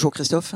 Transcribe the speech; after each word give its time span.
Bonjour 0.00 0.12
Christophe. 0.12 0.54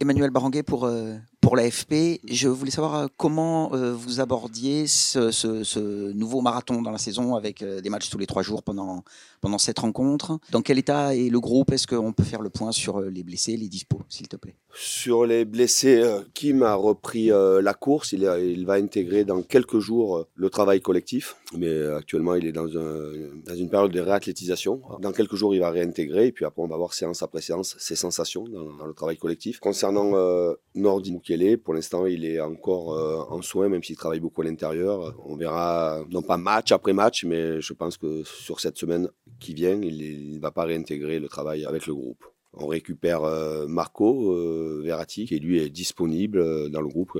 Emmanuel 0.00 0.28
Baranguet 0.28 0.62
pour, 0.62 0.84
euh, 0.84 1.16
pour 1.42 1.56
l'AFP. 1.56 2.20
Je 2.26 2.48
voulais 2.48 2.70
savoir 2.70 2.94
euh, 2.94 3.06
comment 3.18 3.74
euh, 3.74 3.92
vous 3.92 4.20
abordiez 4.20 4.86
ce, 4.86 6.12
nouveau 6.12 6.40
marathon 6.40 6.80
dans 6.80 6.90
la 6.90 6.98
saison 6.98 7.34
avec 7.34 7.62
des 7.62 7.90
matchs 7.90 8.08
tous 8.08 8.16
les 8.16 8.26
trois 8.26 8.42
jours 8.42 8.62
pendant, 8.62 9.04
pendant 9.42 9.58
cette 9.58 9.80
rencontre. 9.80 10.38
Dans 10.50 10.62
quel 10.62 10.78
état 10.78 11.14
est 11.14 11.28
le 11.28 11.40
groupe? 11.40 11.72
Est-ce 11.72 11.86
qu'on 11.86 12.14
peut 12.14 12.24
faire 12.24 12.40
le 12.40 12.48
point 12.48 12.72
sur 12.72 13.00
les 13.00 13.22
blessés, 13.22 13.56
les 13.56 13.68
dispos, 13.68 14.00
s'il 14.08 14.28
te 14.28 14.36
plaît? 14.36 14.54
Sur 14.74 15.26
les 15.26 15.44
blessés, 15.44 16.02
Kim 16.32 16.62
a 16.62 16.74
repris 16.74 17.28
la 17.28 17.74
course? 17.74 18.12
Il, 18.12 18.64
va 18.64 18.74
intégrer 18.74 19.24
dans 19.24 19.42
quelques 19.42 19.80
jours 19.80 20.26
le 20.34 20.50
travail 20.50 20.80
collectif. 20.80 21.36
Mais 21.56 21.86
actuellement, 21.86 22.34
il 22.34 22.46
est 22.46 22.52
dans, 22.52 22.68
une 22.68 23.68
période 23.68 23.92
de 23.92 24.00
réathlétisation. 24.00 24.80
Dans 25.00 25.12
quelques 25.12 25.34
jours, 25.34 25.54
il 25.54 25.60
va 25.60 25.70
réintégrer. 25.70 26.28
Et 26.28 26.32
puis 26.32 26.44
après, 26.44 26.62
on 26.62 26.68
va 26.68 26.76
voir 26.76 26.94
séance 26.94 27.22
après 27.22 27.42
séance 27.42 27.76
ses 27.78 27.96
sensations 27.96 28.44
dans, 28.44 28.86
le 28.86 28.94
travail 28.94 29.16
collectif. 29.16 29.58
Concernant 29.60 29.82
Concernant 29.82 30.16
euh, 30.16 30.54
Nordi 30.76 31.10
Pour 31.56 31.74
l'instant, 31.74 32.06
il 32.06 32.24
est 32.24 32.40
encore 32.40 32.94
euh, 32.94 33.24
en 33.28 33.42
soins, 33.42 33.68
même 33.68 33.82
s'il 33.82 33.96
travaille 33.96 34.20
beaucoup 34.20 34.42
à 34.42 34.44
l'intérieur. 34.44 35.14
On 35.24 35.36
verra, 35.36 36.04
non 36.10 36.22
pas 36.22 36.36
match 36.36 36.72
après 36.72 36.92
match, 36.92 37.24
mais 37.24 37.60
je 37.60 37.72
pense 37.72 37.96
que 37.96 38.22
sur 38.24 38.60
cette 38.60 38.76
semaine 38.76 39.08
qui 39.40 39.54
vient, 39.54 39.80
il 39.82 40.34
ne 40.34 40.40
va 40.40 40.50
pas 40.50 40.64
réintégrer 40.64 41.18
le 41.18 41.28
travail 41.28 41.64
avec 41.64 41.86
le 41.86 41.94
groupe. 41.94 42.24
On 42.54 42.66
récupère 42.66 43.24
euh, 43.24 43.66
Marco 43.66 44.32
euh, 44.32 44.82
Verratti, 44.84 45.26
qui 45.26 45.38
lui 45.38 45.58
est 45.60 45.70
disponible 45.70 46.70
dans 46.70 46.82
le 46.82 46.88
groupe. 46.88 47.12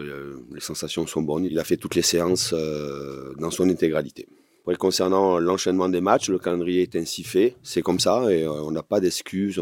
les 0.55 0.61
sensations 0.61 1.07
sont 1.07 1.23
bonnes. 1.23 1.45
Il 1.45 1.59
a 1.59 1.65
fait 1.65 1.79
toutes 1.79 1.95
les 1.95 2.03
séances 2.03 2.55
dans 3.39 3.51
son 3.51 3.69
intégralité 3.69 4.27
concernant 4.79 5.39
l'enchaînement 5.39 5.89
des 5.89 6.01
matchs, 6.01 6.29
le 6.29 6.39
calendrier 6.39 6.83
est 6.83 6.97
ainsi 6.97 7.25
fait. 7.25 7.57
C'est 7.63 7.83
comme 7.83 7.99
ça 7.99 8.33
et 8.33 8.45
euh, 8.45 8.63
on 8.63 8.71
n'a 8.71 8.83
pas 8.83 9.01
d'excuses. 9.01 9.61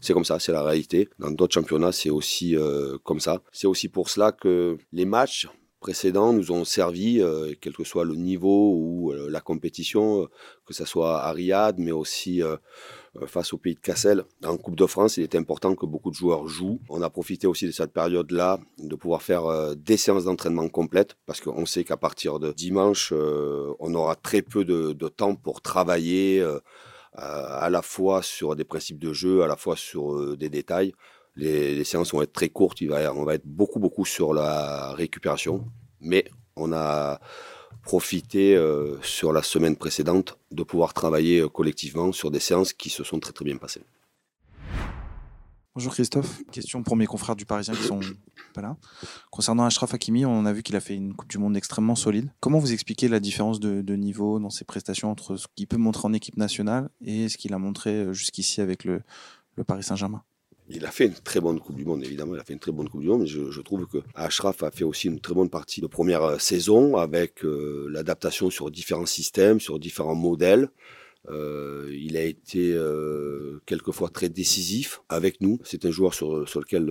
C'est 0.00 0.12
comme 0.12 0.24
ça, 0.24 0.38
c'est 0.38 0.52
la 0.52 0.62
réalité. 0.62 1.08
Dans 1.18 1.30
d'autres 1.30 1.54
championnats, 1.54 1.92
c'est 1.92 2.10
aussi 2.10 2.56
euh, 2.56 2.96
comme 3.04 3.20
ça. 3.20 3.42
C'est 3.52 3.66
aussi 3.66 3.88
pour 3.88 4.08
cela 4.08 4.32
que 4.32 4.78
les 4.92 5.04
matchs 5.04 5.48
précédents 5.80 6.32
nous 6.32 6.50
ont 6.50 6.64
servi, 6.64 7.20
euh, 7.20 7.52
quel 7.60 7.74
que 7.74 7.84
soit 7.84 8.04
le 8.04 8.14
niveau 8.14 8.74
ou 8.74 9.12
la 9.12 9.40
compétition, 9.40 10.28
que 10.64 10.72
ce 10.72 10.86
soit 10.86 11.20
à 11.20 11.30
Riyad, 11.32 11.78
mais 11.78 11.92
aussi 11.92 12.40
face 13.26 13.52
au 13.52 13.58
pays 13.58 13.74
de 13.74 13.80
Cassel. 13.80 14.24
En 14.44 14.56
Coupe 14.56 14.76
de 14.76 14.86
France, 14.86 15.16
il 15.16 15.22
est 15.22 15.34
important 15.34 15.74
que 15.74 15.86
beaucoup 15.86 16.10
de 16.10 16.16
joueurs 16.16 16.46
jouent. 16.46 16.80
On 16.88 17.02
a 17.02 17.10
profité 17.10 17.46
aussi 17.46 17.66
de 17.66 17.70
cette 17.70 17.92
période-là 17.92 18.58
de 18.78 18.94
pouvoir 18.96 19.22
faire 19.22 19.46
euh, 19.46 19.74
des 19.74 19.96
séances 19.96 20.24
d'entraînement 20.24 20.68
complètes 20.68 21.16
parce 21.26 21.40
qu'on 21.40 21.66
sait 21.66 21.84
qu'à 21.84 21.96
partir 21.96 22.38
de 22.38 22.52
dimanche, 22.52 23.12
euh, 23.12 23.72
on 23.78 23.94
aura 23.94 24.16
très 24.16 24.42
peu 24.42 24.64
de, 24.64 24.92
temps 25.08 25.34
pour 25.34 25.60
travailler 25.60 26.44
à 27.12 27.68
la 27.70 27.82
fois 27.82 28.22
sur 28.22 28.56
des 28.56 28.64
principes 28.64 28.98
de 28.98 29.12
jeu, 29.12 29.42
à 29.42 29.46
la 29.46 29.56
fois 29.56 29.76
sur 29.76 30.36
des 30.36 30.48
détails. 30.48 30.92
Les, 31.36 31.84
séances 31.84 32.12
vont 32.12 32.22
être 32.22 32.32
très 32.32 32.48
courtes, 32.48 32.78
on 32.82 33.24
va 33.24 33.34
être 33.34 33.46
beaucoup, 33.46 33.78
beaucoup 33.78 34.06
sur 34.06 34.32
la 34.32 34.92
récupération. 34.92 35.66
Mais 36.00 36.24
on 36.56 36.72
a 36.72 37.20
profiter 37.82 38.56
euh, 38.56 39.00
sur 39.02 39.32
la 39.32 39.42
semaine 39.42 39.76
précédente 39.76 40.38
de 40.50 40.62
pouvoir 40.62 40.94
travailler 40.94 41.40
euh, 41.40 41.48
collectivement 41.48 42.12
sur 42.12 42.30
des 42.30 42.40
séances 42.40 42.72
qui 42.72 42.90
se 42.90 43.04
sont 43.04 43.20
très 43.20 43.32
très 43.32 43.44
bien 43.44 43.56
passées. 43.56 43.82
Bonjour 45.74 45.92
Christophe. 45.92 46.42
Question 46.52 46.84
pour 46.84 46.94
mes 46.94 47.06
confrères 47.06 47.34
du 47.34 47.46
Parisien 47.46 47.74
qui 47.74 47.82
sont 47.82 47.98
pas 48.54 48.62
là. 48.62 48.76
Concernant 49.30 49.64
Ashraf 49.64 49.92
Hakimi, 49.92 50.24
on 50.24 50.46
a 50.46 50.52
vu 50.52 50.62
qu'il 50.62 50.76
a 50.76 50.80
fait 50.80 50.94
une 50.94 51.14
Coupe 51.14 51.28
du 51.28 51.38
Monde 51.38 51.56
extrêmement 51.56 51.96
solide. 51.96 52.30
Comment 52.38 52.60
vous 52.60 52.72
expliquez 52.72 53.08
la 53.08 53.18
différence 53.18 53.58
de, 53.58 53.94
niveau 53.96 54.38
dans 54.38 54.50
ses 54.50 54.64
prestations 54.64 55.10
entre 55.10 55.36
ce 55.36 55.48
qu'il 55.56 55.66
peut 55.66 55.76
montrer 55.76 56.06
en 56.06 56.12
équipe 56.12 56.36
nationale 56.36 56.90
et 57.00 57.28
ce 57.28 57.36
qu'il 57.36 57.52
a 57.54 57.58
montré 57.58 57.90
euh, 57.90 58.12
jusqu'ici 58.12 58.60
avec 58.60 58.84
le 58.84 59.02
Paris 59.66 59.82
Saint-Germain? 59.82 60.22
Il 60.68 60.86
a 60.86 60.90
fait 60.90 61.06
une 61.06 61.14
très 61.14 61.40
bonne 61.40 61.60
Coupe 61.60 61.76
du 61.76 61.84
Monde, 61.84 62.02
évidemment. 62.04 62.34
Il 62.34 62.40
a 62.40 62.44
fait 62.44 62.54
une 62.54 62.58
très 62.58 62.72
bonne 62.72 62.88
Coupe 62.88 63.02
du 63.02 63.08
Monde, 63.08 63.22
mais 63.22 63.26
je, 63.26 63.60
trouve 63.60 63.86
que 63.86 63.98
Ashraf 64.14 64.62
a 64.62 64.70
fait 64.70 64.84
aussi 64.84 65.08
une 65.08 65.20
très 65.20 65.34
bonne 65.34 65.50
partie 65.50 65.80
de 65.80 65.86
première 65.86 66.22
euh, 66.22 66.38
saison 66.38 66.96
avec 66.96 67.44
euh, 67.44 67.88
l'adaptation 67.90 68.50
sur 68.50 68.70
différents 68.70 69.06
systèmes, 69.06 69.60
sur 69.60 69.78
différents 69.78 70.14
modèles. 70.14 70.70
Euh, 71.30 71.90
il 71.90 72.18
a 72.18 72.22
été 72.22 72.76
quelquefois 73.64 74.10
très 74.10 74.28
décisif 74.28 75.00
avec 75.08 75.40
nous. 75.40 75.58
C'est 75.64 75.86
un 75.86 75.90
joueur 75.90 76.12
sur, 76.12 76.46
sur 76.46 76.60
lequel 76.60 76.86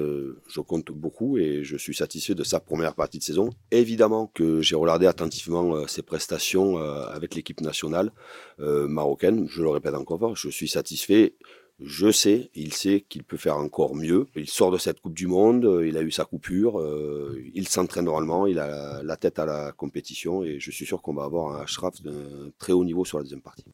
je 0.48 0.60
compte 0.60 0.92
beaucoup 0.92 1.38
et 1.38 1.64
je 1.64 1.78
suis 1.78 1.94
satisfait 1.94 2.34
de 2.34 2.44
sa 2.44 2.60
première 2.60 2.96
partie 2.96 3.20
de 3.20 3.24
saison. 3.24 3.52
Évidemment 3.70 4.32
que 4.34 4.60
j'ai 4.62 4.76
regardé 4.76 5.06
attentivement 5.06 5.86
ses 5.86 6.02
prestations 6.02 6.78
avec 6.78 7.36
l'équipe 7.36 7.62
nationale 7.62 8.12
marocaine. 8.58 9.48
Je 9.48 9.62
le 9.62 9.70
répète 9.70 9.94
encore, 9.94 10.36
je 10.36 10.50
suis 10.50 10.68
satisfait. 10.68 11.36
Je 11.80 12.12
sais, 12.12 12.52
il 12.54 12.74
sait 12.74 13.04
qu'il 13.08 13.24
peut 13.24 13.38
faire 13.38 13.58
encore 13.58 13.96
mieux. 13.96 14.28
Il 14.36 14.50
sort 14.50 14.72
de 14.72 14.78
cette 14.78 15.00
Coupe 15.00 15.16
du 15.16 15.28
Monde, 15.28 15.66
euh, 15.66 15.88
il 15.88 15.98
a 15.98 16.02
eu 16.02 16.12
sa 16.12 16.24
coupure, 16.24 16.80
euh, 16.80 17.42
il 17.54 17.68
s'entraîne 17.68 18.06
normalement, 18.06 18.46
il 18.46 18.60
a 18.60 19.02
la 19.02 19.18
tête 19.18 19.40
à 19.40 19.46
la 19.46 19.72
compétition 19.72 20.44
et 20.44 20.60
je 20.60 20.72
suis 20.72 20.86
sûr 20.86 21.02
qu'on 21.02 21.14
va 21.14 21.24
avoir 21.24 21.56
un 21.56 21.62
Ashraf 21.62 22.02
d'un 22.02 22.52
très 22.60 22.74
haut 22.74 22.86
niveau 22.86 23.06
sur 23.06 23.18
la 23.18 23.24
deuxième 23.24 23.42
partie. 23.42 23.66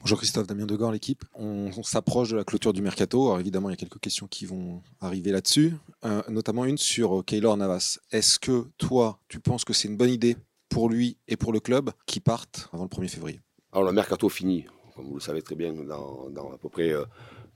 Bonjour 0.00 0.18
Christophe, 0.18 0.46
Damien 0.46 0.66
Degor, 0.66 0.90
l'équipe. 0.92 1.24
On, 1.34 1.70
s'approche 1.82 2.30
de 2.30 2.36
la 2.36 2.44
clôture 2.44 2.72
du 2.72 2.82
mercato. 2.82 3.26
Alors 3.26 3.38
évidemment, 3.38 3.68
il 3.68 3.72
y 3.72 3.74
a 3.74 3.76
quelques 3.76 4.00
questions 4.00 4.26
qui 4.26 4.46
vont 4.46 4.82
arriver 5.00 5.30
là-dessus, 5.30 5.74
euh, 6.04 6.22
notamment 6.28 6.64
une 6.64 6.78
sur 6.78 7.22
Keylor 7.24 7.56
Navas. 7.58 7.98
Est-ce 8.10 8.38
que 8.38 8.66
toi, 8.76 9.20
tu 9.28 9.40
penses 9.40 9.64
que 9.64 9.72
c'est 9.72 9.88
une 9.88 9.96
bonne 9.96 10.10
idée 10.10 10.36
pour 10.68 10.88
lui 10.88 11.16
et 11.28 11.36
pour 11.36 11.52
le 11.52 11.60
club 11.60 11.90
qui 12.06 12.18
partent 12.18 12.68
avant 12.72 12.84
le 12.84 12.88
1er 12.88 13.08
février? 13.08 13.40
Alors 13.72 13.84
le 13.84 13.92
mercato 13.92 14.28
fini 14.28 14.64
vous 15.02 15.14
le 15.14 15.20
savez 15.20 15.42
très 15.42 15.56
bien, 15.56 15.72
dans, 15.72 16.52
à 16.52 16.58
peu 16.58 16.68
près 16.68 16.92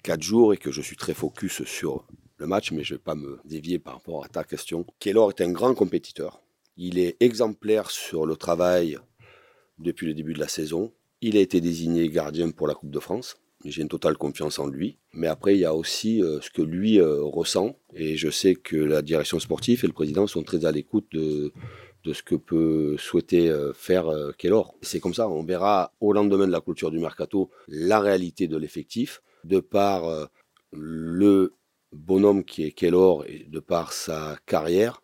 4 0.02 0.18
euh, 0.18 0.22
jours 0.22 0.54
et 0.54 0.56
que 0.56 0.70
je 0.70 0.82
suis 0.82 0.96
très 0.96 1.14
focus 1.14 1.64
sur 1.64 2.04
le 2.38 2.46
match, 2.46 2.72
mais 2.72 2.84
je 2.84 2.94
ne 2.94 2.98
vais 2.98 3.02
pas 3.02 3.14
me 3.14 3.38
dévier 3.44 3.78
par 3.78 3.94
rapport 3.94 4.24
à 4.24 4.28
ta 4.28 4.44
question. 4.44 4.84
Keylor 4.98 5.30
est 5.30 5.40
un 5.40 5.50
grand 5.50 5.74
compétiteur. 5.74 6.42
Il 6.76 6.98
est 6.98 7.16
exemplaire 7.20 7.90
sur 7.90 8.26
le 8.26 8.36
travail 8.36 8.98
depuis 9.78 10.06
le 10.06 10.14
début 10.14 10.34
de 10.34 10.40
la 10.40 10.48
saison. 10.48 10.92
Il 11.20 11.36
a 11.36 11.40
été 11.40 11.60
désigné 11.60 12.08
gardien 12.08 12.50
pour 12.50 12.66
la 12.66 12.74
Coupe 12.74 12.90
de 12.90 12.98
France. 12.98 13.36
J'ai 13.64 13.82
une 13.82 13.88
totale 13.88 14.16
confiance 14.16 14.58
en 14.58 14.66
lui. 14.66 14.98
Mais 15.12 15.28
après, 15.28 15.54
il 15.54 15.60
y 15.60 15.64
a 15.64 15.74
aussi 15.74 16.22
euh, 16.22 16.40
ce 16.42 16.50
que 16.50 16.60
lui 16.60 17.00
euh, 17.00 17.22
ressent. 17.22 17.78
Et 17.94 18.16
je 18.16 18.28
sais 18.28 18.56
que 18.56 18.76
la 18.76 19.00
direction 19.00 19.38
sportive 19.38 19.84
et 19.84 19.86
le 19.86 19.92
président 19.92 20.26
sont 20.26 20.42
très 20.42 20.64
à 20.66 20.72
l'écoute 20.72 21.06
de, 21.12 21.52
de 22.04 22.12
ce 22.12 22.22
que 22.22 22.34
peut 22.34 22.96
souhaiter 22.98 23.48
euh, 23.48 23.72
faire 23.72 24.08
euh, 24.08 24.32
Kellor. 24.36 24.76
C'est 24.82 25.00
comme 25.00 25.14
ça, 25.14 25.28
on 25.28 25.42
verra 25.42 25.92
au 26.00 26.12
lendemain 26.12 26.46
de 26.46 26.52
la 26.52 26.60
clôture 26.60 26.90
du 26.90 26.98
mercato 26.98 27.50
la 27.66 27.98
réalité 27.98 28.46
de 28.46 28.56
l'effectif, 28.56 29.22
de 29.44 29.60
par 29.60 30.04
euh, 30.04 30.26
le 30.72 31.54
bonhomme 31.92 32.44
qui 32.44 32.64
est 32.64 32.72
Kellor 32.72 33.24
et 33.26 33.46
de 33.48 33.60
par 33.60 33.92
sa 33.92 34.36
carrière. 34.46 35.00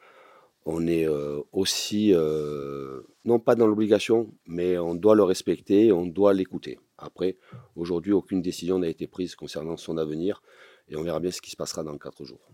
On 0.66 0.86
est 0.86 1.08
aussi, 1.52 2.12
non 3.24 3.38
pas 3.40 3.54
dans 3.54 3.66
l'obligation, 3.66 4.30
mais 4.46 4.76
on 4.78 4.94
doit 4.94 5.14
le 5.14 5.24
respecter, 5.24 5.90
on 5.90 6.04
doit 6.04 6.34
l'écouter. 6.34 6.78
Après, 6.98 7.38
aujourd'hui, 7.76 8.12
aucune 8.12 8.42
décision 8.42 8.78
n'a 8.78 8.88
été 8.88 9.06
prise 9.06 9.34
concernant 9.34 9.78
son 9.78 9.96
avenir 9.96 10.42
et 10.88 10.96
on 10.96 11.02
verra 11.02 11.18
bien 11.18 11.30
ce 11.30 11.40
qui 11.40 11.50
se 11.50 11.56
passera 11.56 11.82
dans 11.82 11.96
quatre 11.96 12.24
jours. 12.24 12.50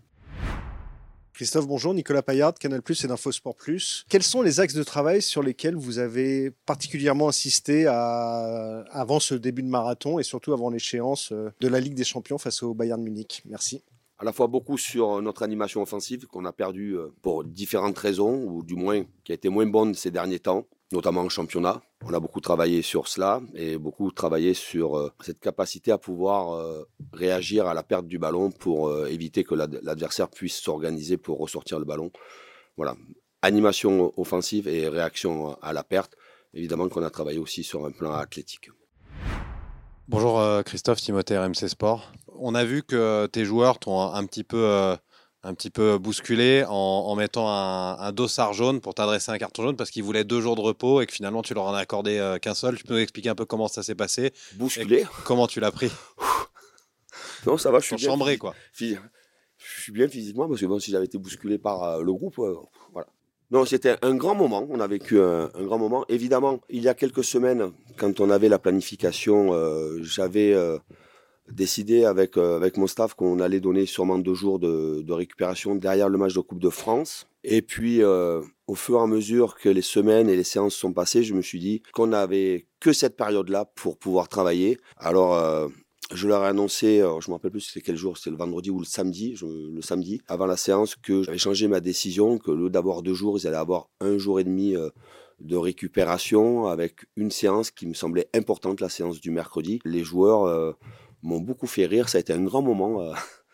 Christophe, 1.37 1.67
bonjour. 1.67 1.93
Nicolas 1.93 2.23
Payard, 2.23 2.55
Canal 2.55 2.81
Plus 2.81 3.03
et 3.03 3.07
d'Infosport 3.07 3.53
Plus. 3.53 4.07
Quels 4.09 4.23
sont 4.23 4.41
les 4.41 4.59
axes 4.59 4.73
de 4.73 4.81
travail 4.81 5.21
sur 5.21 5.43
lesquels 5.43 5.75
vous 5.75 5.99
avez 5.99 6.49
particulièrement 6.65 7.29
insisté 7.29 7.85
avant 7.85 9.19
ce 9.19 9.35
début 9.35 9.61
de 9.61 9.67
marathon 9.67 10.17
et 10.17 10.23
surtout 10.23 10.53
avant 10.53 10.71
l'échéance 10.71 11.31
euh, 11.31 11.51
de 11.59 11.67
la 11.67 11.79
Ligue 11.79 11.93
des 11.93 12.03
Champions 12.03 12.39
face 12.39 12.63
au 12.63 12.73
Bayern 12.73 12.99
Munich? 12.99 13.43
Merci 13.45 13.83
à 14.17 14.25
la 14.25 14.33
fois 14.33 14.47
beaucoup 14.47 14.79
sur 14.79 15.21
notre 15.21 15.43
animation 15.43 15.83
offensive 15.83 16.25
qu'on 16.25 16.45
a 16.45 16.51
perdue 16.51 16.97
euh, 16.97 17.13
pour 17.21 17.43
différentes 17.43 17.99
raisons, 17.99 18.43
ou 18.45 18.63
du 18.63 18.73
moins 18.73 19.03
qui 19.23 19.31
a 19.31 19.35
été 19.35 19.47
moins 19.49 19.67
bonne 19.67 19.93
ces 19.93 20.09
derniers 20.09 20.39
temps 20.39 20.65
notamment 20.91 21.21
en 21.21 21.29
championnat. 21.29 21.81
On 22.05 22.13
a 22.13 22.19
beaucoup 22.19 22.39
travaillé 22.39 22.81
sur 22.81 23.07
cela 23.07 23.41
et 23.55 23.77
beaucoup 23.77 24.11
travaillé 24.11 24.53
sur 24.53 24.97
euh, 24.97 25.11
cette 25.21 25.39
capacité 25.39 25.91
à 25.91 25.97
pouvoir 25.97 26.53
euh, 26.53 26.87
réagir 27.13 27.67
à 27.67 27.73
la 27.73 27.83
perte 27.83 28.07
du 28.07 28.19
ballon 28.19 28.51
pour 28.51 28.87
euh, 28.87 29.07
éviter 29.07 29.43
que 29.43 29.55
l'adversaire 29.55 30.29
puisse 30.29 30.57
s'organiser 30.57 31.17
pour 31.17 31.39
ressortir 31.39 31.79
le 31.79 31.85
ballon. 31.85 32.11
Voilà, 32.77 32.95
animation 33.41 34.13
offensive 34.17 34.67
et 34.67 34.87
réaction 34.87 35.57
à 35.61 35.73
la 35.73 35.83
perte. 35.83 36.15
Évidemment 36.53 36.87
qu'on 36.87 37.03
a 37.03 37.09
travaillé 37.09 37.39
aussi 37.39 37.63
sur 37.63 37.85
un 37.85 37.91
plan 37.91 38.13
athlétique. 38.13 38.69
Bonjour 40.07 40.41
Christophe, 40.63 41.01
Timothée 41.01 41.37
RMC 41.37 41.67
Sport. 41.67 42.13
On 42.39 42.55
a 42.55 42.63
vu 42.63 42.83
que 42.83 43.25
tes 43.25 43.43
joueurs 43.43 43.79
t'ont 43.79 43.99
un 43.99 44.25
petit 44.25 44.45
peu 44.45 44.95
un 45.43 45.53
petit 45.53 45.69
peu 45.69 45.97
bousculé 45.97 46.65
en, 46.67 47.15
mettant 47.15 47.49
un, 47.49 48.11
dossard 48.11 48.53
jaune 48.53 48.81
pour 48.81 48.93
t'adresser 48.93 49.31
un 49.31 49.37
carton 49.37 49.63
jaune 49.63 49.75
parce 49.75 49.91
qu'ils 49.91 50.03
voulaient 50.03 50.23
deux 50.23 50.41
jours 50.41 50.55
de 50.55 50.61
repos 50.61 51.01
et 51.01 51.05
que 51.05 51.13
finalement 51.13 51.41
tu 51.41 51.53
leur 51.53 51.63
en 51.65 51.73
as 51.73 51.79
accordé 51.79 52.17
euh, 52.17 52.37
qu'un 52.37 52.53
seul. 52.53 52.77
Tu 52.77 52.83
peux 52.83 52.95
nous 52.95 52.99
expliquer 52.99 53.29
un 53.29 53.35
peu 53.35 53.45
comment 53.45 53.67
ça 53.67 53.83
s'est 53.83 53.95
passé 53.95 54.33
Bousculé 54.55 55.05
Comment 55.23 55.47
tu 55.47 55.59
l'as 55.59 55.71
pris? 55.71 55.91
Non, 57.45 57.57
ça 57.57 57.71
va, 57.71 57.79
je 57.79 57.85
suis 57.85 57.95
bien. 57.95 58.09
Chambré, 58.09 58.37
quoi. 58.37 58.53
Je 58.73 58.95
suis 59.57 59.91
bien 59.91 60.07
physiquement 60.07 60.47
parce 60.49 60.59
que 60.59 60.65
bon, 60.65 60.79
si 60.79 60.91
j'avais 60.91 61.05
été 61.05 61.17
bousculé 61.17 61.57
par 61.57 61.83
euh, 61.83 62.01
le 62.01 62.11
groupe, 62.11 62.37
euh, 62.39 62.55
voilà. 62.91 63.07
Non, 63.51 63.63
c'était 63.63 63.95
un 64.01 64.15
grand 64.15 64.35
moment. 64.35 64.67
On 64.69 64.79
a 64.79 64.87
vécu 64.87 65.19
un, 65.21 65.49
grand 65.55 65.77
moment. 65.77 66.03
Évidemment, 66.09 66.59
il 66.69 66.81
y 66.81 66.89
a 66.89 66.93
quelques 66.93 67.23
semaines, 67.23 67.71
quand 67.95 68.19
on 68.19 68.29
avait 68.29 68.49
la 68.49 68.59
planification, 68.59 69.53
j'avais 70.01 70.53
décidé 71.51 72.05
avec, 72.05 72.37
euh, 72.37 72.55
avec 72.55 72.77
mon 72.77 72.87
staff 72.87 73.13
qu'on 73.13 73.39
allait 73.39 73.59
donner 73.59 73.85
sûrement 73.85 74.17
deux 74.17 74.33
jours 74.33 74.59
de, 74.59 75.11
récupération 75.11 75.75
derrière 75.75 76.09
le 76.09 76.17
match 76.17 76.33
de 76.33 76.41
Coupe 76.41 76.59
de 76.59 76.69
France. 76.69 77.27
Et 77.43 77.61
puis, 77.61 78.03
euh, 78.03 78.41
au 78.67 78.75
fur 78.75 78.99
et 78.99 79.03
à 79.03 79.07
mesure 79.07 79.55
que 79.55 79.69
les 79.69 79.81
semaines 79.81 80.29
et 80.29 80.35
les 80.35 80.43
séances 80.43 80.75
sont 80.75 80.93
passées, 80.93 81.23
je 81.23 81.33
me 81.33 81.41
suis 81.41 81.59
dit 81.59 81.81
qu'on 81.93 82.07
n'avait 82.07 82.67
que 82.79 82.93
cette 82.93 83.15
période-là 83.15 83.65
pour 83.75 83.97
pouvoir 83.97 84.27
travailler. 84.27 84.77
Alors, 84.97 85.35
euh, 85.35 85.67
je 86.13 86.27
leur 86.27 86.43
ai 86.43 86.47
annoncé, 86.47 86.99
je 86.99 87.29
me 87.29 87.33
rappelle 87.33 87.51
plus 87.51 87.61
c'était 87.61 87.81
quel 87.81 87.97
jour, 87.97 88.17
c'était 88.17 88.29
le 88.29 88.37
vendredi 88.37 88.69
ou 88.69 88.79
le 88.79 88.85
samedi, 88.85 89.35
le 89.41 89.81
samedi, 89.81 90.21
avant 90.27 90.45
la 90.45 90.55
séance, 90.55 90.95
que 90.95 91.23
j'avais 91.23 91.37
changé 91.37 91.67
ma 91.67 91.81
décision, 91.81 92.37
que 92.37 92.51
lieu 92.51 92.69
d'avoir 92.69 93.01
deux 93.01 93.13
jours, 93.13 93.37
ils 93.37 93.45
allaient 93.45 93.57
avoir 93.57 93.89
un 93.99 94.17
jour 94.17 94.39
et 94.39 94.45
demi 94.45 94.73
de 95.39 95.55
récupération 95.57 96.67
avec 96.67 97.05
une 97.17 97.29
séance 97.29 97.71
qui 97.71 97.87
me 97.87 97.93
semblait 97.93 98.29
importante, 98.33 98.79
la 98.79 98.87
séance 98.87 99.19
du 99.19 99.31
mercredi. 99.31 99.79
Les 99.83 100.05
joueurs 100.05 100.75
m'ont 101.27 101.41
beaucoup 101.41 101.67
fait 101.67 101.85
rire, 101.85 102.09
ça 102.09 102.17
a 102.17 102.21
été 102.21 102.33
un 102.33 102.43
grand 102.43 102.61
moment. 102.61 103.01
Euh, 103.01 103.13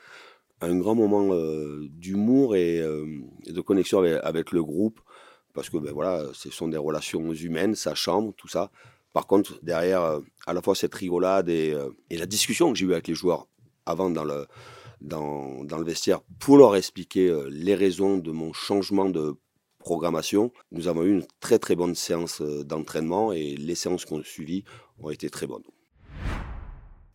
un 0.62 0.78
grand 0.78 0.96
moment 0.96 1.34
euh, 1.34 1.90
d'humour 1.90 2.56
et, 2.56 2.80
euh, 2.80 3.06
de 3.48 3.60
connexion 3.60 4.00
avec, 4.00 4.52
le 4.54 4.64
groupe 4.64 5.02
parce 5.54 5.70
que 5.70 5.78
ben 5.78 5.92
voilà, 5.92 6.24
ce 6.34 6.50
sont 6.50 6.70
des 6.70 6.78
relations 6.78 7.34
humaines, 7.34 7.76
ça 7.76 7.96
chambre, 7.96 8.34
tout 8.38 8.48
ça. 8.48 8.72
Par 9.12 9.28
contre, 9.28 9.60
derrière, 9.62 10.20
à 10.48 10.54
la 10.54 10.62
fois 10.62 10.74
cette 10.74 10.96
rigolade 10.96 11.50
et, 11.50 11.76
et 12.10 12.18
la 12.18 12.26
discussion 12.26 12.72
que 12.72 12.80
j'ai 12.80 12.86
eue 12.86 12.94
avec 12.94 13.08
les 13.08 13.14
joueurs 13.14 13.48
avant 13.86 14.10
dans 14.10 14.24
le, 14.24 14.48
dans, 15.02 15.64
dans, 15.64 15.78
le 15.78 15.84
vestiaire 15.84 16.22
pour 16.40 16.58
leur 16.58 16.76
expliquer 16.76 17.32
les 17.50 17.76
raisons 17.76 18.18
de 18.18 18.32
mon 18.32 18.52
changement 18.52 19.10
de 19.10 19.36
programmation, 19.78 20.52
nous 20.72 20.88
avons 20.88 21.04
eu 21.04 21.12
une 21.12 21.28
très 21.40 21.60
très 21.60 21.76
bonne 21.76 21.94
séance 21.94 22.42
d'entraînement 22.42 23.32
et 23.32 23.56
les 23.56 23.76
séances 23.76 24.06
qu'on 24.06 24.22
a 24.22 24.24
suivies 24.24 24.64
ont 24.98 25.12
été 25.12 25.30
très 25.30 25.46
bonnes. 25.46 25.66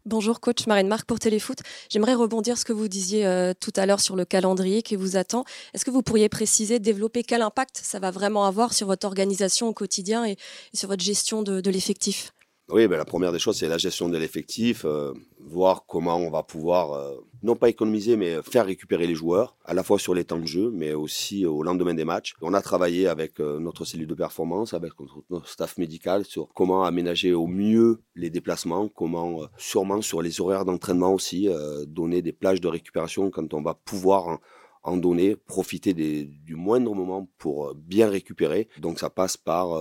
Bonjour 0.09 0.41
coach 0.41 0.67
Marine 0.67 0.89
Marc 0.89 1.05
pour 1.05 1.19
Téléfoot. 1.19 1.59
J'aimerais 1.91 2.15
rebondir 2.15 2.57
ce 2.57 2.65
que 2.65 2.73
vous 2.73 2.89
disiez 2.89 3.27
euh, 3.27 3.53
tout 3.53 3.75
à 3.77 3.85
l'heure 3.85 4.01
sur 4.01 4.17
le 4.17 4.25
calendrier 4.25 4.81
qui 4.81 4.97
vous 4.97 5.19
attend. 5.19 5.45
Est-ce 5.75 5.85
que 5.85 5.91
vous 5.91 6.01
pourriez 6.01 6.31
préciser, 6.31 6.79
développer 6.79 7.23
quel 7.23 7.43
impact 7.43 7.79
ça 7.83 7.99
va 7.99 8.11
vraiment 8.11 8.47
avoir 8.47 8.73
sur 8.73 8.87
votre 8.87 9.07
organisation 9.07 9.69
au 9.69 9.75
quotidien 9.75 10.25
et, 10.25 10.39
sur 10.73 10.89
votre 10.89 11.05
gestion 11.05 11.43
de 11.43 11.71
l'effectif? 11.71 12.33
Oui, 12.71 12.87
ben 12.87 12.99
la 12.99 13.07
première 13.07 13.33
des 13.33 13.39
choses, 13.39 13.57
c'est 13.57 13.69
la 13.69 13.79
gestion 13.79 14.11
de 14.11 14.19
l'effectif, 14.19 14.85
euh, 14.85 15.15
voir 15.41 15.87
comment 15.87 16.17
on 16.17 16.31
va 16.31 16.43
pouvoir, 16.43 16.93
euh, 16.93 17.15
non 17.43 17.57
pas 17.57 17.71
économiser, 17.71 18.17
mais 18.17 18.43
faire 18.43 18.67
récupérer 18.67 19.07
les 19.07 19.15
joueurs, 19.15 19.57
à 19.65 19.73
la 19.73 19.83
fois 19.83 19.99
sur 19.99 20.13
les 20.13 20.25
temps 20.25 20.39
de 20.39 20.47
jeu, 20.47 20.71
mais 20.71 20.93
aussi 20.93 21.47
au 21.47 21.63
lendemain 21.63 21.95
des 21.95 22.05
matchs. 22.05 22.35
On 22.43 22.53
a 22.53 22.61
travaillé 22.61 23.09
avec 23.09 23.41
euh, 23.41 23.59
notre 23.59 23.87
cellule 23.87 24.07
de 24.07 24.15
performance, 24.15 24.75
avec 24.75 24.93
notre 25.31 25.49
staff 25.49 25.79
médical, 25.79 26.27
sur 26.27 26.49
comment 26.55 26.85
aménager 26.85 27.33
au 27.33 27.47
mieux 27.47 28.03
les 28.15 28.29
déplacements, 28.29 28.89
comment, 28.89 29.41
sûrement 29.57 30.03
sur 30.03 30.21
les 30.21 30.39
horaires 30.43 30.67
d'entraînement 30.67 31.15
aussi, 31.15 31.49
donner 31.87 32.21
des 32.21 32.33
plages 32.33 32.61
de 32.61 32.69
récupération 32.69 33.31
quand 33.31 33.55
on 33.55 33.63
va 33.63 33.75
pouvoir... 33.75 34.39
En, 34.85 34.97
donner, 34.97 35.37
profiter 35.37 35.93
des, 35.93 36.25
du 36.25 36.55
moindre 36.55 36.95
moment 36.95 37.29
pour 37.37 37.75
bien 37.75 38.09
récupérer. 38.09 38.69
Donc 38.79 38.99
ça 38.99 39.11
passe 39.11 39.37
par 39.37 39.77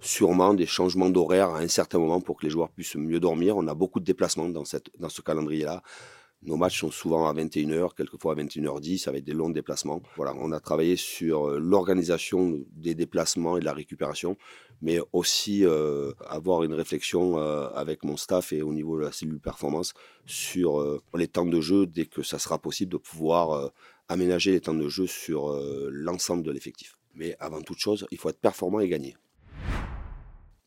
sûrement 0.00 0.54
des 0.54 0.66
changements 0.66 1.10
d'horaire 1.10 1.50
à 1.50 1.60
un 1.60 1.68
certain 1.68 1.98
moment 1.98 2.20
pour 2.20 2.38
que 2.38 2.46
les 2.46 2.50
joueurs 2.50 2.70
puissent 2.70 2.96
mieux 2.96 3.20
dormir. 3.20 3.56
On 3.56 3.66
a 3.66 3.74
beaucoup 3.74 4.00
de 4.00 4.04
déplacements 4.04 4.48
dans, 4.48 4.64
ce 4.64 5.20
calendrier-là. 5.22 5.82
Nos 6.42 6.56
matchs 6.56 6.80
sont 6.80 6.92
souvent 6.92 7.26
à 7.26 7.34
21h, 7.34 7.96
quelquefois 7.96 8.34
à 8.34 8.36
21h10 8.36 9.08
avec 9.08 9.24
des 9.24 9.32
longs 9.32 9.50
déplacements. 9.50 10.00
Voilà, 10.14 10.34
on 10.36 10.52
a 10.52 10.60
travaillé 10.60 10.94
sur 10.94 11.48
euh, 11.48 11.58
l'organisation 11.58 12.60
des 12.76 12.94
déplacements 12.94 13.56
et 13.56 13.60
de 13.60 13.64
la 13.64 13.72
récupération, 13.72 14.36
mais 14.80 15.00
aussi 15.12 15.64
euh, 15.64 16.12
avoir 16.28 16.62
une 16.62 16.74
réflexion 16.74 17.40
euh, 17.40 17.68
avec 17.74 18.04
mon 18.04 18.16
staff 18.16 18.52
et 18.52 18.62
au 18.62 18.72
niveau 18.72 18.96
de 18.96 19.02
la 19.02 19.10
cellule 19.10 19.40
performance 19.40 19.94
sur 20.26 21.00
les 21.16 21.26
temps 21.26 21.46
de 21.46 21.60
jeu 21.60 21.86
dès 21.86 22.06
que 22.06 22.22
ça 22.22 22.38
sera 22.38 22.58
possible 22.60 22.92
de 22.92 22.98
pouvoir 22.98 23.72
aménager 24.08 24.52
les 24.52 24.60
temps 24.60 24.74
de 24.74 24.88
jeu 24.88 25.08
sur 25.08 25.58
l'ensemble 25.90 26.44
de 26.44 26.52
l'effectif. 26.52 26.98
Mais 27.14 27.34
avant 27.40 27.62
toute 27.62 27.78
chose, 27.78 28.06
il 28.12 28.18
faut 28.18 28.28
être 28.28 28.40
performant 28.40 28.78
et 28.78 28.88
gagner. 28.88 29.16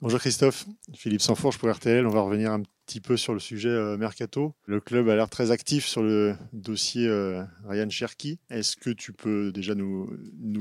Bonjour 0.02 0.20
Christophe, 0.20 0.66
Philippe 0.96 1.22
Sanfourche 1.22 1.60
pour 1.60 1.72
RTL. 1.72 2.08
On 2.08 2.10
va 2.10 2.22
revenir 2.22 2.52
un 2.52 2.64
petit 2.88 3.00
peu 3.00 3.18
sur 3.18 3.36
le 3.36 3.40
sujet 3.40 3.70
euh, 3.70 3.98
Mercato. 3.98 4.56
Le 4.66 4.80
club 4.80 5.08
a 5.10 5.16
l'air 5.16 5.30
très 5.30 5.52
actif 5.52 5.86
sur 5.86 6.02
le 6.02 6.36
dossier 6.54 7.08
euh, 7.08 7.44
Ryan 7.70 7.88
Cherky. 7.88 8.40
Est-ce 8.50 8.78
que 8.78 8.90
tu 8.90 9.14
peux 9.14 9.52
déjà 9.52 9.76
nous, 9.76 10.10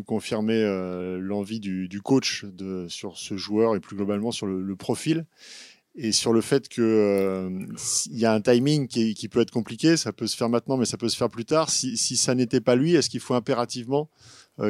confirmer 0.06 0.62
euh, 0.62 1.18
l'envie 1.18 1.58
du, 1.58 1.88
coach 2.02 2.44
sur 2.88 3.16
ce 3.16 3.38
joueur 3.38 3.76
et 3.76 3.80
plus 3.80 3.96
globalement 3.96 4.30
sur 4.30 4.46
le, 4.46 4.76
profil 4.76 5.24
et 5.94 6.12
sur 6.12 6.34
le 6.34 6.42
fait 6.42 6.68
qu'il 6.68 6.84
euh, 6.84 7.48
y 8.10 8.26
a 8.26 8.34
un 8.34 8.42
timing 8.42 8.88
qui, 8.88 9.28
peut 9.30 9.40
être 9.40 9.52
compliqué, 9.52 9.96
ça 9.96 10.12
peut 10.12 10.26
se 10.26 10.36
faire 10.36 10.50
maintenant, 10.50 10.76
mais 10.76 10.84
ça 10.84 10.98
peut 10.98 11.08
se 11.08 11.16
faire 11.16 11.30
plus 11.30 11.46
tard. 11.46 11.70
Si, 11.70 11.96
ça 11.96 12.34
n'était 12.34 12.60
pas 12.60 12.76
lui, 12.76 12.94
est-ce 12.94 13.08
qu'il 13.08 13.20
faut 13.20 13.34
impérativement 13.34 14.10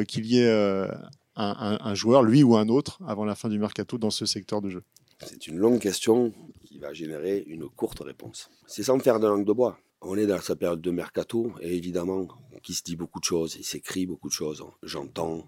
qu'il 0.07 0.25
y 0.27 0.39
ait 0.39 0.87
un, 1.35 1.93
joueur, 1.95 2.23
lui 2.23 2.43
ou 2.43 2.55
un 2.55 2.67
autre, 2.67 2.99
avant 3.07 3.25
la 3.25 3.35
fin 3.35 3.49
du 3.49 3.59
mercato 3.59 3.97
dans 3.97 4.09
ce 4.09 4.25
secteur 4.25 4.61
de 4.61 4.69
jeu 4.69 4.83
C'est 5.25 5.47
une 5.47 5.57
longue 5.57 5.79
question 5.79 6.33
qui 6.65 6.79
va 6.79 6.93
générer 6.93 7.43
une 7.47 7.69
courte 7.69 7.99
réponse. 8.01 8.49
C'est 8.67 8.83
sans 8.83 8.99
faire 8.99 9.19
de 9.19 9.27
langue 9.27 9.45
de 9.45 9.53
bois. 9.53 9.77
On 10.01 10.17
est 10.17 10.25
dans 10.25 10.41
sa 10.41 10.55
période 10.55 10.81
de 10.81 10.91
mercato 10.91 11.51
et 11.61 11.75
évidemment, 11.75 12.27
qui 12.63 12.73
se 12.73 12.83
dit 12.83 12.95
beaucoup 12.95 13.19
de 13.19 13.25
choses, 13.25 13.55
il 13.55 13.63
s'écrit 13.63 14.05
beaucoup 14.05 14.29
de 14.29 14.33
choses. 14.33 14.63
J'entends, 14.81 15.47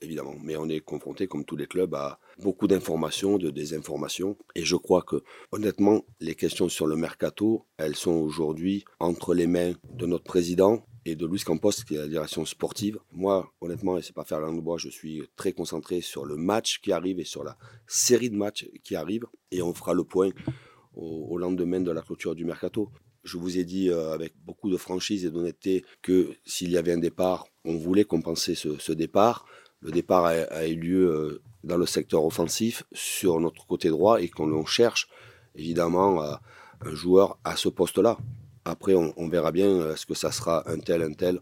évidemment. 0.00 0.34
Mais 0.42 0.56
on 0.56 0.68
est 0.68 0.80
confronté, 0.80 1.26
comme 1.26 1.44
tous 1.44 1.56
les 1.56 1.66
clubs, 1.66 1.94
à 1.94 2.18
beaucoup 2.38 2.66
d'informations, 2.66 3.38
de 3.38 3.50
désinformations. 3.50 4.36
Et 4.54 4.64
je 4.64 4.76
crois 4.76 5.02
que, 5.02 5.22
honnêtement, 5.52 6.04
les 6.20 6.34
questions 6.34 6.68
sur 6.68 6.86
le 6.86 6.96
mercato, 6.96 7.66
elles 7.76 7.96
sont 7.96 8.12
aujourd'hui 8.12 8.84
entre 8.98 9.34
les 9.34 9.46
mains 9.46 9.72
de 9.92 10.06
notre 10.06 10.24
président 10.24 10.86
et 11.04 11.16
de 11.16 11.26
Luis 11.26 11.40
Campos, 11.40 11.72
qui 11.86 11.94
est 11.94 11.98
la 11.98 12.08
direction 12.08 12.44
sportive. 12.44 12.98
Moi, 13.12 13.50
honnêtement, 13.60 13.98
et 13.98 14.02
c'est 14.02 14.14
pas 14.14 14.24
faire 14.24 14.40
langue 14.40 14.56
de 14.56 14.60
bois, 14.60 14.78
je 14.78 14.88
suis 14.88 15.22
très 15.36 15.52
concentré 15.52 16.00
sur 16.00 16.24
le 16.24 16.36
match 16.36 16.80
qui 16.80 16.92
arrive 16.92 17.18
et 17.18 17.24
sur 17.24 17.42
la 17.42 17.56
série 17.86 18.30
de 18.30 18.36
matchs 18.36 18.68
qui 18.84 18.94
arrivent. 18.94 19.26
Et 19.50 19.62
on 19.62 19.74
fera 19.74 19.94
le 19.94 20.04
point 20.04 20.30
au, 20.94 21.36
lendemain 21.38 21.80
de 21.80 21.90
la 21.90 22.02
clôture 22.02 22.34
du 22.34 22.44
mercato. 22.44 22.90
Je 23.24 23.36
vous 23.36 23.58
ai 23.58 23.64
dit 23.64 23.88
euh, 23.88 24.12
avec 24.12 24.34
beaucoup 24.44 24.70
de 24.70 24.76
franchise 24.76 25.24
et 25.24 25.30
d'honnêteté 25.30 25.84
que 26.02 26.34
s'il 26.44 26.70
y 26.70 26.76
avait 26.76 26.92
un 26.92 26.98
départ, 26.98 27.46
on 27.64 27.76
voulait 27.76 28.04
compenser 28.04 28.54
ce, 28.54 28.92
départ. 28.92 29.46
Le 29.80 29.90
départ 29.90 30.26
a, 30.26 30.66
eu 30.66 30.76
lieu 30.76 31.10
euh, 31.10 31.42
dans 31.64 31.76
le 31.76 31.86
secteur 31.86 32.24
offensif 32.24 32.84
sur 32.92 33.40
notre 33.40 33.66
côté 33.66 33.88
droit 33.88 34.20
et 34.20 34.28
qu'on 34.28 34.64
cherche 34.64 35.08
évidemment 35.54 36.22
un 36.22 36.94
joueur 36.94 37.38
à 37.44 37.56
ce 37.56 37.68
poste-là. 37.68 38.18
Après, 38.64 38.94
on, 38.94 39.28
verra 39.28 39.50
bien 39.50 39.92
est-ce 39.92 40.06
que 40.06 40.14
ça 40.14 40.30
sera 40.30 40.68
un 40.70 40.78
tel, 40.78 41.02
un 41.02 41.12
tel, 41.12 41.40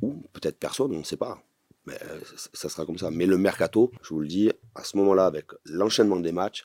ou 0.00 0.22
peut-être 0.32 0.58
personne, 0.58 0.94
on 0.94 1.00
ne 1.00 1.04
sait 1.04 1.16
pas. 1.16 1.42
Mais 1.86 1.98
euh, 2.04 2.20
ça 2.52 2.68
sera 2.68 2.86
comme 2.86 2.98
ça. 2.98 3.10
Mais 3.10 3.26
le 3.26 3.36
mercato, 3.36 3.90
je 4.02 4.10
vous 4.10 4.20
le 4.20 4.28
dis, 4.28 4.50
à 4.74 4.84
ce 4.84 4.96
moment-là, 4.98 5.26
avec 5.26 5.46
l'enchaînement 5.64 6.20
des 6.20 6.30
matchs, 6.30 6.64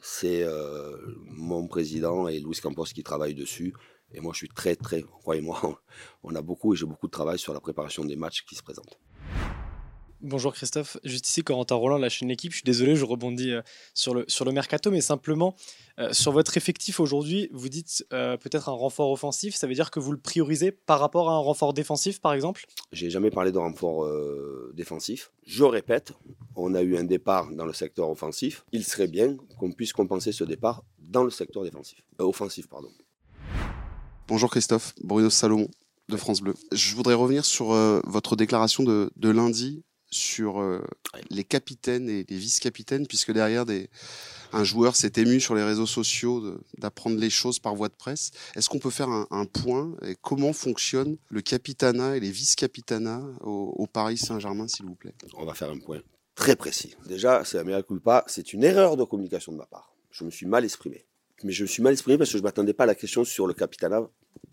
c'est 0.00 0.42
euh, 0.42 0.96
mon 1.26 1.68
président 1.68 2.26
et 2.26 2.40
Luis 2.40 2.58
Campos 2.60 2.86
qui 2.86 3.04
travaillent 3.04 3.36
dessus. 3.36 3.72
Et 4.12 4.20
moi, 4.20 4.32
je 4.32 4.38
suis 4.38 4.48
très, 4.48 4.74
très, 4.74 5.02
croyez-moi, 5.02 5.80
on 6.24 6.34
a 6.34 6.42
beaucoup 6.42 6.74
et 6.74 6.76
j'ai 6.76 6.86
beaucoup 6.86 7.06
de 7.06 7.12
travail 7.12 7.38
sur 7.38 7.54
la 7.54 7.60
préparation 7.60 8.04
des 8.04 8.16
matchs 8.16 8.44
qui 8.44 8.56
se 8.56 8.62
présentent. 8.62 8.98
Bonjour 10.24 10.54
Christophe, 10.54 10.98
juste 11.02 11.26
ici 11.26 11.42
Corentin 11.42 11.74
Roland, 11.74 11.98
la 11.98 12.08
chaîne 12.08 12.28
L'équipe. 12.28 12.52
Je 12.52 12.58
suis 12.58 12.64
désolé, 12.64 12.94
je 12.94 13.04
rebondis 13.04 13.50
euh, 13.50 13.60
sur 13.92 14.14
le, 14.14 14.24
sur 14.28 14.44
le 14.44 14.52
mercato, 14.52 14.92
mais 14.92 15.00
simplement 15.00 15.56
euh, 15.98 16.12
sur 16.12 16.30
votre 16.30 16.56
effectif 16.56 17.00
aujourd'hui, 17.00 17.48
vous 17.52 17.68
dites 17.68 18.06
euh, 18.12 18.36
peut-être 18.36 18.68
un 18.68 18.72
renfort 18.72 19.10
offensif, 19.10 19.56
ça 19.56 19.66
veut 19.66 19.74
dire 19.74 19.90
que 19.90 19.98
vous 19.98 20.12
le 20.12 20.18
priorisez 20.18 20.70
par 20.70 21.00
rapport 21.00 21.28
à 21.28 21.32
un 21.32 21.38
renfort 21.38 21.74
défensif 21.74 22.20
par 22.20 22.34
exemple? 22.34 22.66
J'ai 22.92 23.10
jamais 23.10 23.32
parlé 23.32 23.50
de 23.50 23.58
renfort 23.58 24.04
euh, 24.04 24.72
défensif. 24.76 25.32
Je 25.44 25.64
répète, 25.64 26.12
on 26.54 26.72
a 26.76 26.82
eu 26.82 26.96
un 26.96 27.02
départ 27.02 27.50
dans 27.50 27.66
le 27.66 27.72
secteur 27.72 28.08
offensif. 28.08 28.64
Il 28.70 28.84
serait 28.84 29.08
bien 29.08 29.36
qu'on 29.58 29.72
puisse 29.72 29.92
compenser 29.92 30.30
ce 30.30 30.44
départ 30.44 30.84
dans 31.00 31.24
le 31.24 31.30
secteur 31.30 31.64
défensif, 31.64 32.00
euh, 32.20 32.24
offensif. 32.26 32.68
Pardon. 32.68 32.90
Bonjour 34.28 34.52
Christophe, 34.52 34.94
Bruno 35.02 35.30
Salomon 35.30 35.66
de 36.08 36.16
France 36.16 36.42
Bleu. 36.42 36.54
Je 36.70 36.94
voudrais 36.94 37.14
revenir 37.14 37.44
sur 37.44 37.72
votre 38.04 38.36
déclaration 38.36 38.84
de, 38.84 39.10
de 39.16 39.30
lundi 39.30 39.82
sur 40.12 40.60
euh, 40.60 40.80
les 41.30 41.44
capitaines 41.44 42.08
et 42.08 42.24
les 42.28 42.36
vice-capitaines, 42.36 43.06
puisque 43.06 43.32
derrière 43.32 43.66
des, 43.66 43.88
un 44.52 44.62
joueur 44.62 44.94
s'est 44.94 45.12
ému 45.16 45.40
sur 45.40 45.54
les 45.54 45.64
réseaux 45.64 45.86
sociaux 45.86 46.58
d'apprendre 46.78 47.18
les 47.18 47.30
choses 47.30 47.58
par 47.58 47.74
voie 47.74 47.88
de 47.88 47.94
presse. 47.94 48.30
Est-ce 48.54 48.68
qu'on 48.68 48.78
peut 48.78 48.90
faire 48.90 49.08
un, 49.08 49.26
un, 49.30 49.46
point 49.46 49.94
et 50.06 50.16
comment 50.20 50.52
fonctionne 50.52 51.16
le 51.30 51.40
capitanat 51.40 52.16
et 52.16 52.20
les 52.20 52.30
vice-capitanats 52.30 53.24
au, 53.40 53.74
au, 53.76 53.86
Paris 53.86 54.18
Saint-Germain, 54.18 54.68
s'il 54.68 54.86
vous 54.86 54.94
plaît? 54.94 55.14
On 55.34 55.44
va 55.44 55.54
faire 55.54 55.70
un 55.70 55.78
point 55.78 56.00
très 56.34 56.56
précis. 56.56 56.94
Déjà, 57.06 57.44
c'est 57.44 57.56
la 57.56 57.64
meilleure 57.64 57.86
culpa, 57.86 58.24
c'est 58.26 58.52
une 58.52 58.64
erreur 58.64 58.96
de 58.96 59.04
communication 59.04 59.52
de 59.52 59.56
ma 59.56 59.66
part. 59.66 59.94
Je 60.10 60.24
me 60.24 60.30
suis 60.30 60.46
mal 60.46 60.64
exprimé. 60.64 61.06
Mais 61.44 61.52
je 61.52 61.62
me 61.62 61.68
suis 61.68 61.82
mal 61.82 61.92
exprimé 61.92 62.18
parce 62.18 62.30
que 62.30 62.38
je 62.38 62.42
ne 62.42 62.46
m'attendais 62.46 62.74
pas 62.74 62.84
à 62.84 62.86
la 62.86 62.94
question 62.94 63.24
sur 63.24 63.46
le 63.46 63.54
capitanat. 63.54 64.08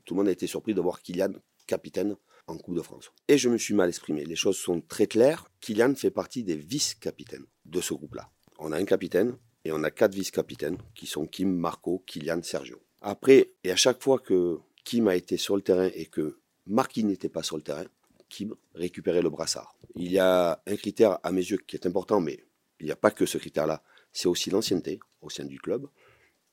Tout 0.06 0.14
le 0.14 0.20
monde 0.20 0.28
a 0.28 0.32
été 0.32 0.48
surpris 0.48 0.74
de 0.74 0.82
voir 0.82 1.02
Kylian 1.02 1.34
capitaine 1.68 2.16
en 2.50 2.58
Coupe 2.58 2.76
de 2.76 2.82
France. 2.82 3.12
Et 3.28 3.38
je 3.38 3.50
me 3.50 3.58
suis 3.58 3.74
mal 3.74 3.90
exprimé. 3.90 4.26
Les 4.26 4.36
choses 4.36 4.58
sont 4.58 4.82
très 4.82 5.08
claires. 5.08 5.46
Kylian 5.62 5.96
fait 5.96 6.12
partie 6.12 6.44
des 6.44 6.56
vice-capitaines 6.56 7.46
de 7.66 7.82
ce 7.82 7.94
groupe-là. 7.94 8.30
On 8.58 8.72
a 8.72 8.78
un 8.78 8.86
capitaine 8.86 9.38
et 9.66 9.72
on 9.72 9.84
a 9.84 9.92
quatre 9.92 10.14
vice-capitaines 10.14 10.78
qui 10.96 11.06
sont 11.06 11.26
Kim, 11.26 11.56
Marco, 11.56 12.04
Kylian, 12.06 12.42
Sergio. 12.44 12.82
Après, 13.02 13.52
et 13.64 13.72
à 13.72 13.76
chaque 13.76 14.02
fois 14.04 14.20
que 14.20 14.60
Kim 14.84 15.08
a 15.08 15.16
été 15.16 15.38
sur 15.38 15.56
le 15.56 15.62
terrain 15.62 15.90
et 15.94 16.06
que 16.06 16.40
Marquis 16.66 17.04
n'était 17.04 17.30
pas 17.30 17.44
sur 17.44 17.56
le 17.56 17.64
terrain, 17.64 17.86
Kim 18.28 18.56
récupérait 18.76 19.22
le 19.22 19.30
brassard. 19.30 19.76
Il 19.96 20.12
y 20.12 20.20
a 20.20 20.62
un 20.66 20.76
critère 20.76 21.20
à 21.24 21.32
mes 21.32 21.42
yeux 21.42 21.58
qui 21.66 21.76
est 21.76 21.86
important, 21.86 22.20
mais 22.22 22.44
il 22.80 22.86
n'y 22.86 22.92
a 22.92 22.96
pas 22.96 23.12
que 23.12 23.26
ce 23.26 23.38
critère-là. 23.38 23.84
C'est 24.12 24.28
aussi 24.28 24.50
l'ancienneté 24.50 25.00
au 25.22 25.30
sein 25.30 25.46
du 25.46 25.60
club. 25.60 25.88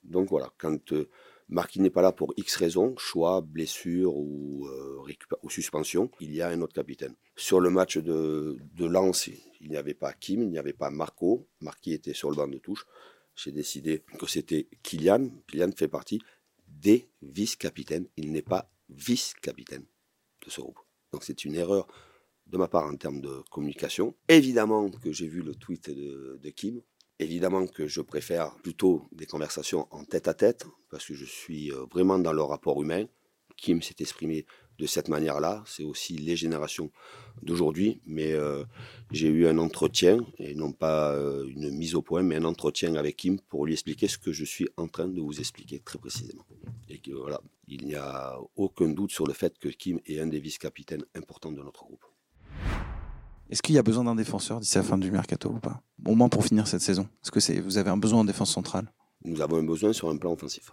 Donc 0.02 0.28
voilà, 0.28 0.50
quand 0.58 0.92
euh, 0.92 1.10
Marquis 1.48 1.80
n'est 1.80 1.90
pas 1.90 2.02
là 2.02 2.12
pour 2.12 2.34
X 2.36 2.56
raisons, 2.56 2.96
choix, 2.96 3.40
blessure 3.40 4.16
ou, 4.16 4.66
euh, 4.66 4.98
ou, 5.42 5.50
suspension, 5.50 6.10
il 6.20 6.34
y 6.34 6.42
a 6.42 6.48
un 6.48 6.60
autre 6.60 6.74
capitaine. 6.74 7.14
Sur 7.36 7.60
le 7.60 7.70
match 7.70 7.98
de, 7.98 8.58
de 8.74 8.86
Lens, 8.86 9.28
il 9.60 9.70
n'y 9.70 9.76
avait 9.76 9.94
pas 9.94 10.12
Kim, 10.12 10.42
il 10.42 10.50
n'y 10.50 10.58
avait 10.58 10.72
pas 10.72 10.90
Marco. 10.90 11.48
Marquis 11.60 11.92
était 11.92 12.14
sur 12.14 12.30
le 12.30 12.36
banc 12.36 12.48
de 12.48 12.58
touche. 12.58 12.84
J'ai 13.36 13.52
décidé 13.52 14.02
que 14.18 14.26
c'était 14.26 14.68
Kylian. 14.82 15.30
Kylian 15.46 15.70
fait 15.76 15.88
partie 15.88 16.20
des 16.66 17.08
vice-capitaines. 17.22 18.08
Il 18.16 18.32
n'est 18.32 18.42
pas 18.42 18.70
vice-capitaine 18.88 19.84
de 20.44 20.50
ce 20.50 20.60
groupe. 20.60 20.80
Donc 21.12 21.22
c'est 21.22 21.44
une 21.44 21.54
erreur 21.54 21.86
de 22.46 22.56
ma 22.56 22.66
part 22.66 22.86
en 22.86 22.96
termes 22.96 23.20
de 23.20 23.42
communication. 23.50 24.16
Évidemment 24.28 24.90
que 24.90 25.12
j'ai 25.12 25.28
vu 25.28 25.42
le 25.42 25.54
tweet 25.54 25.90
de 25.90 26.50
Kim. 26.50 26.82
Évidemment 27.18 27.66
que 27.66 27.87
je 27.87 28.02
préfère 28.02 28.54
plutôt 28.56 29.08
des 29.12 29.26
conversations 29.26 29.88
en 29.90 30.04
tête 30.04 30.28
à 30.28 30.35
tête, 30.35 30.66
parce 30.90 31.06
que 31.06 31.14
je 31.14 31.25
suis 31.25 31.73
euh, 31.73 31.87
vraiment 31.90 32.18
dans 32.18 32.32
le 32.32 32.42
rapport 32.42 32.82
humain. 32.82 33.06
Kim 33.56 33.80
s'est 33.80 33.96
exprimé 34.00 34.44
de 34.78 34.87
cette 34.87 35.08
manière-là. 35.08 35.64
C'est 35.66 35.82
aussi 35.82 36.18
les 36.18 36.37
générations 36.37 36.90
d'aujourd'hui. 37.42 38.02
Mais 38.06 38.32
euh, 38.32 38.64
j'ai 39.12 39.28
eu 39.28 39.46
un 39.46 39.56
entretien, 39.56 40.18
et 40.38 40.54
non 40.54 40.73
pas 40.73 41.14
euh, 41.14 41.46
une 41.46 41.70
mise 41.70 41.94
au 41.94 42.02
point, 42.02 42.23
mais 42.23 42.37
un 42.37 42.44
entretien 42.44 42.96
avec 42.96 43.16
Kim 43.16 43.40
pour 43.40 43.64
lui 43.64 43.73
expliquer 43.73 44.08
ce 44.08 44.18
que 44.18 44.32
je 44.32 44.44
suis 44.44 44.68
en 44.76 44.88
train 44.88 45.08
de 45.08 45.20
vous 45.20 45.40
expliquer 45.40 45.80
très 45.80 45.99
précisément. 45.99 46.44
Et 46.90 47.00
voilà, 47.11 47.40
il 47.66 47.87
n'y 47.87 47.94
a 47.94 48.38
aucun 48.56 48.88
doute 48.90 49.12
sur 49.12 49.26
le 49.26 49.32
fait 49.32 49.58
que 49.58 49.68
Kim 49.68 50.00
est 50.06 50.20
un 50.20 50.26
des 50.26 50.40
vice-capitaines 50.40 51.04
importants 51.14 51.52
de 51.52 51.62
notre 51.62 51.85
groupe. 51.85 52.04
Est-ce 53.48 53.62
qu'il 53.62 53.76
y 53.76 53.78
a 53.78 53.82
besoin 53.82 54.04
d'un 54.04 54.16
défenseur 54.16 54.58
d'ici 54.58 54.76
la 54.76 54.82
fin 54.82 54.98
du 54.98 55.10
mercato 55.10 55.48
ou 55.50 55.60
pas 55.60 55.80
Au 56.04 56.16
moins 56.16 56.28
pour 56.28 56.44
finir 56.44 56.66
cette 56.66 56.80
saison. 56.80 57.08
Est-ce 57.22 57.30
que 57.30 57.38
c'est, 57.38 57.60
vous 57.60 57.78
avez 57.78 57.90
un 57.90 57.96
besoin 57.96 58.20
en 58.20 58.24
défense 58.24 58.52
centrale? 58.52 58.92
Nous 59.24 59.40
avons 59.40 59.58
un 59.58 59.62
besoin 59.62 59.92
sur 59.92 60.10
un 60.10 60.16
plan 60.16 60.32
offensif. 60.32 60.72